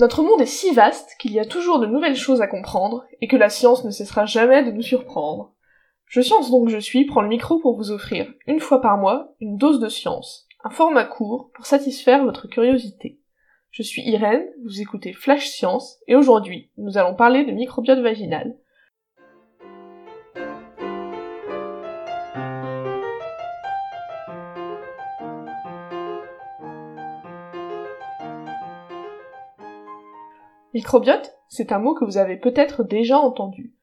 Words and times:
Notre 0.00 0.22
monde 0.22 0.40
est 0.40 0.46
si 0.46 0.72
vaste 0.72 1.14
qu'il 1.18 1.32
y 1.32 1.40
a 1.40 1.44
toujours 1.44 1.78
de 1.78 1.84
nouvelles 1.84 2.16
choses 2.16 2.40
à 2.40 2.46
comprendre 2.46 3.04
et 3.20 3.28
que 3.28 3.36
la 3.36 3.50
science 3.50 3.84
ne 3.84 3.90
cessera 3.90 4.24
jamais 4.24 4.64
de 4.64 4.70
nous 4.70 4.80
surprendre. 4.80 5.52
Je 6.06 6.22
Science 6.22 6.50
donc 6.50 6.70
je 6.70 6.78
suis 6.78 7.04
prend 7.04 7.20
le 7.20 7.28
micro 7.28 7.58
pour 7.58 7.76
vous 7.76 7.90
offrir, 7.90 8.32
une 8.46 8.60
fois 8.60 8.80
par 8.80 8.96
mois, 8.96 9.34
une 9.40 9.58
dose 9.58 9.78
de 9.78 9.90
science, 9.90 10.48
un 10.64 10.70
format 10.70 11.04
court 11.04 11.50
pour 11.54 11.66
satisfaire 11.66 12.24
votre 12.24 12.48
curiosité. 12.48 13.20
Je 13.72 13.82
suis 13.82 14.00
Irène, 14.00 14.46
vous 14.64 14.80
écoutez 14.80 15.12
Flash 15.12 15.48
Science 15.48 15.98
et 16.08 16.16
aujourd'hui 16.16 16.70
nous 16.78 16.96
allons 16.96 17.14
parler 17.14 17.44
de 17.44 17.52
microbiote 17.52 18.00
vaginal, 18.00 18.56
Microbiote, 30.72 31.34
c'est 31.48 31.72
un 31.72 31.80
mot 31.80 31.94
que 31.94 32.04
vous 32.04 32.16
avez 32.16 32.36
peut-être 32.36 32.84
déjà 32.84 33.18
entendu. 33.18 33.74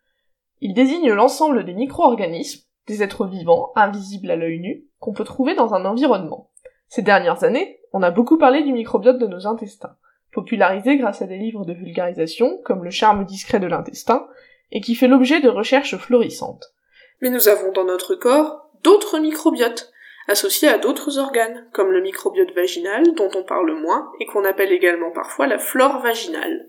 Il 0.61 0.73
désigne 0.73 1.11
l'ensemble 1.11 1.65
des 1.65 1.73
micro-organismes, 1.73 2.63
des 2.87 3.03
êtres 3.03 3.27
vivants, 3.27 3.73
invisibles 3.75 4.31
à 4.31 4.37
l'œil 4.37 4.59
nu, 4.59 4.85
qu'on 4.99 5.13
peut 5.13 5.25
trouver 5.25 5.53
dans 5.53 5.73
un 5.73 5.85
environnement. 5.85 6.49
Ces 6.87 7.01
dernières 7.01 7.43
années, 7.43 7.81
on 7.91 8.03
a 8.03 8.11
beaucoup 8.11 8.37
parlé 8.37 8.63
du 8.63 8.71
microbiote 8.71 9.19
de 9.19 9.27
nos 9.27 9.47
intestins, 9.47 9.97
popularisé 10.31 10.97
grâce 10.97 11.21
à 11.21 11.25
des 11.25 11.37
livres 11.37 11.65
de 11.65 11.73
vulgarisation 11.73 12.59
comme 12.63 12.85
Le 12.85 12.89
charme 12.89 13.25
discret 13.25 13.59
de 13.59 13.67
l'intestin, 13.67 14.25
et 14.71 14.79
qui 14.79 14.95
fait 14.95 15.07
l'objet 15.07 15.41
de 15.41 15.49
recherches 15.49 15.97
florissantes. 15.97 16.73
Mais 17.21 17.29
nous 17.29 17.49
avons 17.49 17.71
dans 17.73 17.85
notre 17.85 18.15
corps 18.15 18.69
d'autres 18.83 19.19
microbiotes, 19.19 19.91
associés 20.29 20.69
à 20.69 20.77
d'autres 20.77 21.17
organes, 21.19 21.67
comme 21.73 21.91
le 21.91 22.01
microbiote 22.01 22.53
vaginal, 22.53 23.13
dont 23.15 23.29
on 23.35 23.43
parle 23.43 23.73
moins, 23.73 24.09
et 24.19 24.25
qu'on 24.25 24.45
appelle 24.45 24.71
également 24.71 25.11
parfois 25.11 25.47
la 25.47 25.57
flore 25.57 25.99
vaginale. 26.01 26.67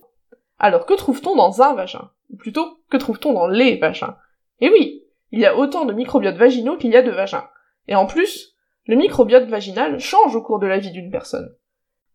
Alors 0.59 0.87
que 0.87 0.95
trouve-t-on 0.95 1.37
dans 1.37 1.62
un 1.62 1.75
vagin? 1.75 2.11
Ou 2.30 2.37
plutôt, 2.37 2.79
que 2.91 2.97
trouve-t-on 2.97 3.33
dans 3.33 3.47
les 3.47 3.77
vagins? 3.77 4.17
Eh 4.61 4.70
oui, 4.70 5.05
il 5.31 5.41
y 5.41 5.47
a 5.47 5.56
autant 5.56 5.84
de 5.84 5.92
microbiotes 5.92 6.37
vaginaux 6.37 6.77
qu'il 6.77 6.91
y 6.91 6.97
a 6.97 7.03
de 7.03 7.11
vagins. 7.11 7.48
Et 7.87 7.95
en 7.95 8.06
plus, 8.06 8.55
le 8.87 8.97
microbiote 8.97 9.48
vaginal 9.48 10.00
change 10.00 10.34
au 10.34 10.42
cours 10.42 10.59
de 10.59 10.67
la 10.67 10.78
vie 10.78 10.91
d'une 10.91 11.11
personne. 11.11 11.55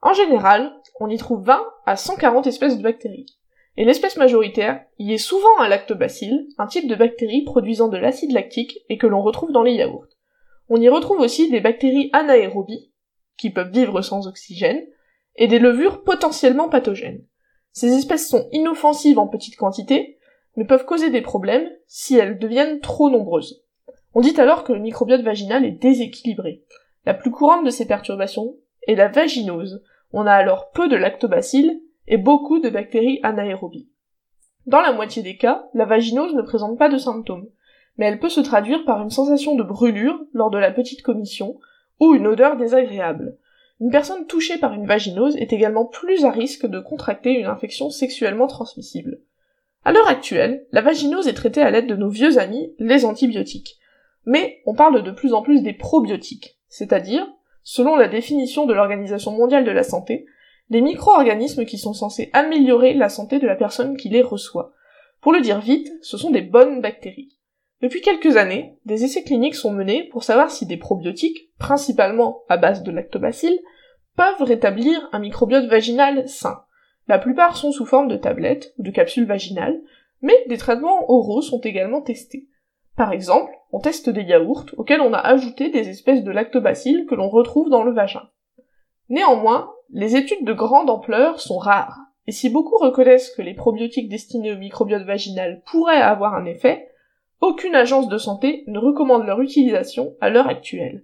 En 0.01 0.13
général, 0.13 0.73
on 0.99 1.09
y 1.09 1.17
trouve 1.17 1.45
20 1.45 1.63
à 1.85 1.95
140 1.95 2.47
espèces 2.47 2.77
de 2.77 2.83
bactéries. 2.83 3.25
Et 3.77 3.85
l'espèce 3.85 4.17
majoritaire 4.17 4.83
y 4.99 5.13
est 5.13 5.17
souvent 5.17 5.59
un 5.59 5.67
lactobacille, 5.67 6.49
un 6.57 6.67
type 6.67 6.87
de 6.87 6.95
bactérie 6.95 7.43
produisant 7.43 7.87
de 7.87 7.97
l'acide 7.97 8.33
lactique 8.33 8.79
et 8.89 8.97
que 8.97 9.07
l'on 9.07 9.23
retrouve 9.23 9.51
dans 9.51 9.63
les 9.63 9.73
yaourts. 9.73 10.07
On 10.69 10.79
y 10.79 10.89
retrouve 10.89 11.19
aussi 11.19 11.49
des 11.49 11.61
bactéries 11.61 12.09
anaérobies, 12.13 12.91
qui 13.37 13.49
peuvent 13.49 13.71
vivre 13.71 14.01
sans 14.01 14.27
oxygène, 14.27 14.85
et 15.35 15.47
des 15.47 15.59
levures 15.59 16.03
potentiellement 16.03 16.69
pathogènes. 16.69 17.25
Ces 17.73 17.91
espèces 17.93 18.29
sont 18.29 18.47
inoffensives 18.51 19.19
en 19.19 19.27
petite 19.27 19.57
quantité, 19.57 20.19
mais 20.55 20.65
peuvent 20.65 20.85
causer 20.85 21.09
des 21.09 21.21
problèmes 21.21 21.67
si 21.87 22.15
elles 22.15 22.37
deviennent 22.37 22.79
trop 22.79 23.09
nombreuses. 23.09 23.63
On 24.13 24.21
dit 24.21 24.39
alors 24.39 24.63
que 24.63 24.73
le 24.73 24.79
microbiote 24.79 25.21
vaginal 25.21 25.65
est 25.65 25.81
déséquilibré. 25.81 26.63
La 27.05 27.15
plus 27.15 27.31
courante 27.31 27.65
de 27.65 27.71
ces 27.71 27.87
perturbations 27.87 28.55
est 28.87 28.95
la 28.95 29.07
vaginose. 29.07 29.83
On 30.11 30.27
a 30.27 30.33
alors 30.33 30.69
peu 30.69 30.87
de 30.87 30.95
lactobacilles 30.95 31.81
et 32.07 32.17
beaucoup 32.17 32.59
de 32.59 32.69
bactéries 32.69 33.19
anaérobies. 33.23 33.89
Dans 34.67 34.81
la 34.81 34.93
moitié 34.93 35.23
des 35.23 35.37
cas, 35.37 35.67
la 35.73 35.85
vaginose 35.85 36.35
ne 36.35 36.43
présente 36.43 36.77
pas 36.77 36.89
de 36.89 36.97
symptômes, 36.97 37.47
mais 37.97 38.05
elle 38.05 38.19
peut 38.19 38.29
se 38.29 38.39
traduire 38.39 38.85
par 38.85 39.01
une 39.01 39.09
sensation 39.09 39.55
de 39.55 39.63
brûlure 39.63 40.19
lors 40.33 40.51
de 40.51 40.59
la 40.59 40.71
petite 40.71 41.01
commission 41.01 41.59
ou 41.99 42.13
une 42.13 42.27
odeur 42.27 42.55
désagréable. 42.55 43.37
Une 43.79 43.91
personne 43.91 44.27
touchée 44.27 44.57
par 44.57 44.73
une 44.73 44.85
vaginose 44.85 45.35
est 45.37 45.51
également 45.51 45.85
plus 45.85 46.25
à 46.25 46.31
risque 46.31 46.65
de 46.65 46.79
contracter 46.79 47.31
une 47.31 47.47
infection 47.47 47.89
sexuellement 47.89 48.47
transmissible. 48.47 49.19
À 49.85 49.91
l'heure 49.91 50.07
actuelle, 50.07 50.65
la 50.71 50.81
vaginose 50.81 51.27
est 51.27 51.33
traitée 51.33 51.61
à 51.61 51.69
l'aide 51.69 51.87
de 51.87 51.95
nos 51.95 52.09
vieux 52.09 52.37
amis, 52.37 52.73
les 52.79 53.03
antibiotiques. 53.03 53.77
Mais 54.25 54.61
on 54.65 54.75
parle 54.75 55.03
de 55.03 55.11
plus 55.11 55.33
en 55.33 55.41
plus 55.41 55.61
des 55.61 55.73
probiotiques, 55.73 56.57
c'est-à-dire, 56.69 57.27
selon 57.63 57.95
la 57.95 58.07
définition 58.07 58.65
de 58.65 58.73
l'Organisation 58.73 59.31
mondiale 59.31 59.65
de 59.65 59.71
la 59.71 59.83
santé, 59.83 60.25
des 60.69 60.81
micro-organismes 60.81 61.65
qui 61.65 61.77
sont 61.77 61.93
censés 61.93 62.29
améliorer 62.31 62.93
la 62.93 63.09
santé 63.09 63.39
de 63.39 63.47
la 63.47 63.55
personne 63.55 63.97
qui 63.97 64.09
les 64.09 64.21
reçoit. 64.21 64.73
Pour 65.19 65.33
le 65.33 65.41
dire 65.41 65.59
vite, 65.59 65.91
ce 66.01 66.17
sont 66.17 66.31
des 66.31 66.41
bonnes 66.41 66.81
bactéries. 66.81 67.37
Depuis 67.83 67.99
quelques 67.99 68.37
années, 68.37 68.77
des 68.85 69.03
essais 69.03 69.23
cliniques 69.23 69.55
sont 69.55 69.73
menés 69.73 70.05
pour 70.05 70.23
savoir 70.23 70.49
si 70.49 70.65
des 70.65 70.77
probiotiques, 70.77 71.49
principalement 71.59 72.43
à 72.47 72.55
base 72.55 72.81
de 72.81 72.93
lactobacilles, 72.93 73.59
peuvent 74.15 74.41
rétablir 74.41 75.09
un 75.11 75.19
microbiote 75.19 75.65
vaginal 75.65 76.29
sain. 76.29 76.63
La 77.09 77.19
plupart 77.19 77.57
sont 77.57 77.73
sous 77.73 77.85
forme 77.85 78.07
de 78.07 78.15
tablettes 78.15 78.73
ou 78.77 78.83
de 78.83 78.91
capsules 78.91 79.25
vaginales, 79.25 79.81
mais 80.21 80.45
des 80.47 80.55
traitements 80.55 81.11
oraux 81.11 81.41
sont 81.41 81.59
également 81.59 82.01
testés. 82.01 82.47
Par 82.95 83.11
exemple, 83.11 83.51
on 83.73 83.81
teste 83.81 84.09
des 84.09 84.23
yaourts 84.23 84.67
auxquels 84.77 85.01
on 85.01 85.11
a 85.11 85.19
ajouté 85.19 85.69
des 85.69 85.89
espèces 85.89 86.23
de 86.23 86.31
lactobacilles 86.31 87.05
que 87.09 87.15
l'on 87.15 87.27
retrouve 87.27 87.69
dans 87.69 87.83
le 87.83 87.91
vagin. 87.91 88.29
Néanmoins, 89.09 89.73
les 89.89 90.15
études 90.15 90.45
de 90.45 90.53
grande 90.53 90.89
ampleur 90.89 91.41
sont 91.41 91.57
rares, 91.57 91.99
et 92.27 92.31
si 92.31 92.49
beaucoup 92.49 92.77
reconnaissent 92.77 93.35
que 93.35 93.41
les 93.41 93.55
probiotiques 93.55 94.07
destinés 94.07 94.53
au 94.53 94.57
microbiote 94.57 95.03
vaginal 95.03 95.61
pourraient 95.65 95.99
avoir 95.99 96.35
un 96.35 96.45
effet, 96.45 96.87
aucune 97.43 97.75
agence 97.75 98.07
de 98.07 98.17
santé 98.17 98.63
ne 98.67 98.79
recommande 98.79 99.25
leur 99.25 99.41
utilisation 99.41 100.15
à 100.21 100.29
l'heure 100.29 100.47
actuelle. 100.47 101.03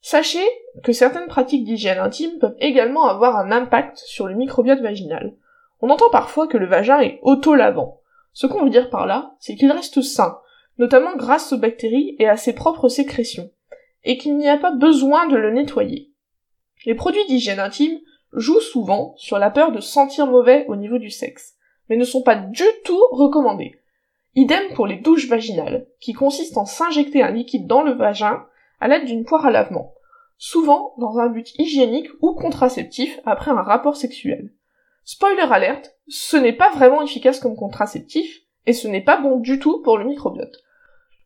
Sachez 0.00 0.44
que 0.82 0.92
certaines 0.92 1.28
pratiques 1.28 1.62
d'hygiène 1.62 1.98
intime 1.98 2.40
peuvent 2.40 2.56
également 2.58 3.06
avoir 3.06 3.36
un 3.36 3.52
impact 3.52 3.98
sur 3.98 4.26
le 4.26 4.34
microbiote 4.34 4.80
vaginal. 4.80 5.36
On 5.80 5.90
entend 5.90 6.10
parfois 6.10 6.48
que 6.48 6.58
le 6.58 6.66
vagin 6.66 6.98
est 6.98 7.20
auto-lavant. 7.22 8.00
Ce 8.32 8.48
qu'on 8.48 8.64
veut 8.64 8.70
dire 8.70 8.90
par 8.90 9.06
là, 9.06 9.36
c'est 9.38 9.54
qu'il 9.54 9.70
reste 9.70 10.02
sain, 10.02 10.40
notamment 10.78 11.14
grâce 11.14 11.52
aux 11.52 11.58
bactéries 11.58 12.16
et 12.18 12.28
à 12.28 12.36
ses 12.36 12.52
propres 12.52 12.88
sécrétions, 12.88 13.52
et 14.02 14.18
qu'il 14.18 14.36
n'y 14.36 14.48
a 14.48 14.58
pas 14.58 14.72
besoin 14.72 15.28
de 15.28 15.36
le 15.36 15.52
nettoyer. 15.52 16.10
Les 16.84 16.96
produits 16.96 17.26
d'hygiène 17.28 17.60
intime 17.60 18.00
jouent 18.32 18.60
souvent 18.60 19.14
sur 19.18 19.38
la 19.38 19.50
peur 19.50 19.70
de 19.70 19.80
sentir 19.80 20.26
mauvais 20.26 20.64
au 20.66 20.74
niveau 20.74 20.98
du 20.98 21.10
sexe 21.10 21.57
mais 21.88 21.96
ne 21.96 22.04
sont 22.04 22.22
pas 22.22 22.36
du 22.36 22.64
tout 22.84 23.02
recommandés. 23.12 23.80
Idem 24.34 24.72
pour 24.74 24.86
les 24.86 24.96
douches 24.96 25.28
vaginales, 25.28 25.86
qui 26.00 26.12
consistent 26.12 26.58
en 26.58 26.66
s'injecter 26.66 27.22
un 27.22 27.30
liquide 27.30 27.66
dans 27.66 27.82
le 27.82 27.92
vagin 27.92 28.44
à 28.80 28.88
l'aide 28.88 29.06
d'une 29.06 29.24
poire 29.24 29.46
à 29.46 29.50
lavement, 29.50 29.94
souvent 30.36 30.94
dans 30.98 31.18
un 31.18 31.28
but 31.28 31.52
hygiénique 31.58 32.08
ou 32.20 32.34
contraceptif 32.34 33.18
après 33.24 33.50
un 33.50 33.62
rapport 33.62 33.96
sexuel. 33.96 34.52
Spoiler 35.04 35.46
alerte, 35.50 35.96
ce 36.06 36.36
n'est 36.36 36.52
pas 36.52 36.70
vraiment 36.70 37.02
efficace 37.02 37.40
comme 37.40 37.56
contraceptif, 37.56 38.42
et 38.66 38.74
ce 38.74 38.86
n'est 38.86 39.02
pas 39.02 39.16
bon 39.16 39.38
du 39.38 39.58
tout 39.58 39.80
pour 39.82 39.96
le 39.96 40.04
microbiote. 40.04 40.62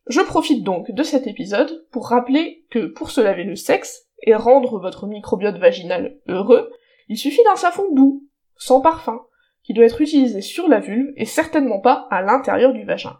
Je 0.07 0.21
profite 0.21 0.63
donc 0.63 0.91
de 0.91 1.03
cet 1.03 1.27
épisode 1.27 1.85
pour 1.91 2.07
rappeler 2.07 2.65
que 2.71 2.87
pour 2.87 3.11
se 3.11 3.21
laver 3.21 3.43
le 3.43 3.55
sexe 3.55 4.07
et 4.21 4.35
rendre 4.35 4.79
votre 4.79 5.07
microbiote 5.07 5.57
vaginal 5.57 6.17
heureux, 6.27 6.71
il 7.09 7.17
suffit 7.17 7.43
d'un 7.43 7.55
savon 7.55 7.93
doux, 7.93 8.23
sans 8.55 8.81
parfum, 8.81 9.21
qui 9.63 9.73
doit 9.73 9.85
être 9.85 10.01
utilisé 10.01 10.41
sur 10.41 10.67
la 10.67 10.79
vulve 10.79 11.13
et 11.15 11.25
certainement 11.25 11.79
pas 11.79 12.07
à 12.11 12.21
l'intérieur 12.21 12.73
du 12.73 12.83
vagin. 12.83 13.17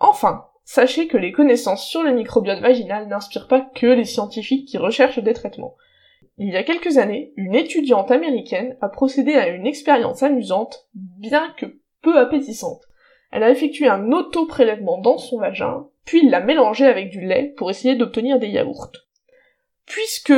Enfin, 0.00 0.46
sachez 0.64 1.08
que 1.08 1.16
les 1.16 1.32
connaissances 1.32 1.86
sur 1.86 2.02
le 2.02 2.12
microbiote 2.12 2.60
vaginal 2.60 3.08
n'inspirent 3.08 3.48
pas 3.48 3.60
que 3.60 3.86
les 3.86 4.04
scientifiques 4.04 4.66
qui 4.66 4.78
recherchent 4.78 5.18
des 5.18 5.34
traitements. 5.34 5.76
Il 6.38 6.48
y 6.48 6.56
a 6.56 6.62
quelques 6.62 6.96
années, 6.96 7.32
une 7.36 7.54
étudiante 7.54 8.10
américaine 8.10 8.76
a 8.80 8.88
procédé 8.88 9.34
à 9.34 9.48
une 9.48 9.66
expérience 9.66 10.22
amusante, 10.22 10.88
bien 10.94 11.52
que 11.58 11.66
peu 12.00 12.18
appétissante. 12.18 12.80
Elle 13.30 13.42
a 13.42 13.50
effectué 13.50 13.88
un 13.88 14.10
auto-prélèvement 14.10 14.98
dans 14.98 15.18
son 15.18 15.38
vagin, 15.38 15.86
puis 16.06 16.28
l'a 16.28 16.40
mélangé 16.40 16.86
avec 16.86 17.10
du 17.10 17.20
lait 17.20 17.52
pour 17.56 17.70
essayer 17.70 17.94
d'obtenir 17.94 18.38
des 18.38 18.48
yaourts. 18.48 18.90
Puisque 19.84 20.32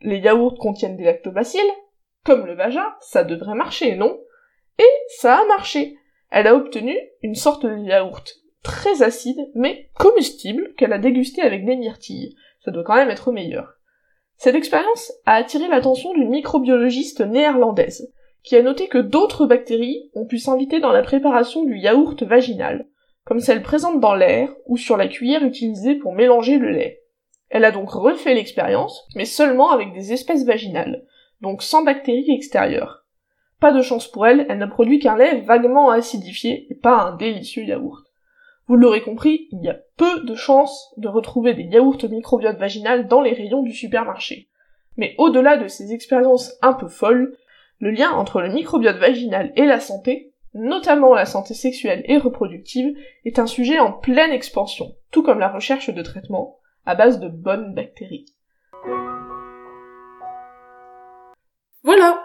les 0.00 0.18
yaourts 0.18 0.58
contiennent 0.58 0.96
des 0.96 1.04
lactobacilles, 1.04 1.60
comme 2.24 2.46
le 2.46 2.54
vagin, 2.54 2.94
ça 3.00 3.24
devrait 3.24 3.54
marcher, 3.54 3.96
non? 3.96 4.18
Et 4.78 4.90
ça 5.18 5.38
a 5.38 5.46
marché. 5.46 5.96
Elle 6.30 6.46
a 6.46 6.54
obtenu 6.54 6.96
une 7.22 7.34
sorte 7.34 7.66
de 7.66 7.76
yaourt 7.76 8.40
très 8.62 9.02
acide, 9.02 9.50
mais 9.54 9.90
comestible, 9.94 10.74
qu'elle 10.76 10.92
a 10.92 10.98
dégusté 10.98 11.42
avec 11.42 11.64
des 11.64 11.76
myrtilles. 11.76 12.36
Ça 12.64 12.70
doit 12.70 12.84
quand 12.84 12.94
même 12.94 13.10
être 13.10 13.32
meilleur. 13.32 13.74
Cette 14.36 14.54
expérience 14.54 15.12
a 15.26 15.34
attiré 15.34 15.68
l'attention 15.68 16.14
d'une 16.14 16.30
microbiologiste 16.30 17.20
néerlandaise, 17.20 18.12
qui 18.42 18.56
a 18.56 18.62
noté 18.62 18.88
que 18.88 18.98
d'autres 18.98 19.46
bactéries 19.46 20.10
ont 20.14 20.26
pu 20.26 20.38
s'inviter 20.38 20.80
dans 20.80 20.92
la 20.92 21.02
préparation 21.02 21.64
du 21.64 21.76
yaourt 21.76 22.22
vaginal, 22.22 22.86
comme 23.24 23.40
celles 23.40 23.62
présentes 23.62 24.00
dans 24.00 24.14
l'air 24.14 24.54
ou 24.66 24.76
sur 24.76 24.96
la 24.96 25.08
cuillère 25.08 25.44
utilisée 25.44 25.94
pour 25.94 26.14
mélanger 26.14 26.58
le 26.58 26.70
lait. 26.70 27.02
Elle 27.50 27.64
a 27.64 27.70
donc 27.70 27.90
refait 27.90 28.34
l'expérience, 28.34 29.06
mais 29.14 29.24
seulement 29.24 29.70
avec 29.70 29.92
des 29.92 30.12
espèces 30.12 30.44
vaginales, 30.44 31.04
donc 31.40 31.62
sans 31.62 31.82
bactéries 31.82 32.30
extérieures. 32.30 33.04
Pas 33.60 33.72
de 33.72 33.82
chance 33.82 34.10
pour 34.10 34.26
elle, 34.26 34.46
elle 34.48 34.58
ne 34.58 34.66
produit 34.66 34.98
qu'un 34.98 35.16
lait 35.16 35.40
vaguement 35.40 35.90
acidifié 35.90 36.66
et 36.70 36.74
pas 36.74 37.02
un 37.02 37.16
délicieux 37.16 37.64
yaourt. 37.64 38.06
Vous 38.66 38.76
l'aurez 38.76 39.02
compris, 39.02 39.48
il 39.50 39.62
y 39.62 39.68
a 39.68 39.78
peu 39.96 40.20
de 40.24 40.34
chances 40.34 40.94
de 40.96 41.08
retrouver 41.08 41.54
des 41.54 41.64
yaourts 41.64 41.98
microbiote 42.08 42.56
vaginal 42.56 43.08
dans 43.08 43.20
les 43.20 43.32
rayons 43.32 43.62
du 43.62 43.72
supermarché. 43.72 44.48
Mais 44.96 45.14
au-delà 45.18 45.56
de 45.56 45.68
ces 45.68 45.92
expériences 45.92 46.56
un 46.62 46.72
peu 46.72 46.88
folles, 46.88 47.36
le 47.80 47.90
lien 47.90 48.10
entre 48.10 48.40
le 48.40 48.52
microbiote 48.52 48.98
vaginal 48.98 49.52
et 49.56 49.66
la 49.66 49.80
santé, 49.80 50.32
notamment 50.54 51.14
la 51.14 51.26
santé 51.26 51.54
sexuelle 51.54 52.02
et 52.06 52.18
reproductive, 52.18 52.94
est 53.24 53.38
un 53.38 53.46
sujet 53.46 53.78
en 53.78 53.92
pleine 53.92 54.32
expansion, 54.32 54.94
tout 55.10 55.22
comme 55.22 55.38
la 55.38 55.48
recherche 55.52 55.90
de 55.90 56.02
traitements 56.02 56.58
à 56.86 56.94
base 56.94 57.20
de 57.20 57.28
bonnes 57.28 57.74
bactéries. 57.74 58.26
Voilà, 61.82 62.22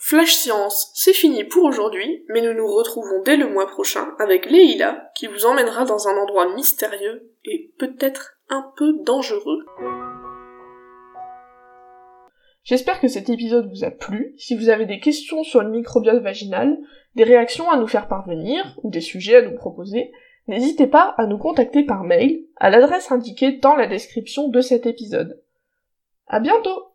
Flash 0.00 0.34
Science, 0.34 0.90
c'est 0.94 1.14
fini 1.14 1.42
pour 1.42 1.64
aujourd'hui, 1.64 2.24
mais 2.28 2.42
nous 2.42 2.52
nous 2.52 2.66
retrouvons 2.66 3.22
dès 3.24 3.36
le 3.36 3.48
mois 3.48 3.66
prochain 3.66 4.14
avec 4.18 4.50
Leila 4.50 5.10
qui 5.14 5.26
vous 5.26 5.46
emmènera 5.46 5.86
dans 5.86 6.08
un 6.08 6.16
endroit 6.18 6.54
mystérieux 6.54 7.32
et 7.46 7.72
peut-être 7.78 8.38
un 8.50 8.70
peu 8.76 8.92
dangereux. 9.04 9.64
J'espère 12.64 13.00
que 13.00 13.08
cet 13.08 13.30
épisode 13.30 13.70
vous 13.70 13.82
a 13.82 13.90
plu. 13.90 14.34
Si 14.36 14.54
vous 14.54 14.68
avez 14.68 14.84
des 14.84 15.00
questions 15.00 15.42
sur 15.42 15.62
le 15.62 15.70
microbiote 15.70 16.22
vaginal, 16.22 16.76
des 17.14 17.24
réactions 17.24 17.70
à 17.70 17.78
nous 17.78 17.88
faire 17.88 18.08
parvenir 18.08 18.78
ou 18.82 18.90
des 18.90 19.00
sujets 19.00 19.36
à 19.36 19.42
nous 19.42 19.56
proposer, 19.56 20.12
n'hésitez 20.48 20.86
pas 20.86 21.14
à 21.16 21.24
nous 21.24 21.38
contacter 21.38 21.82
par 21.82 22.04
mail 22.04 22.44
à 22.56 22.68
l'adresse 22.68 23.10
indiquée 23.10 23.52
dans 23.52 23.74
la 23.74 23.86
description 23.86 24.48
de 24.48 24.60
cet 24.60 24.84
épisode. 24.84 25.42
À 26.26 26.40
bientôt! 26.40 26.87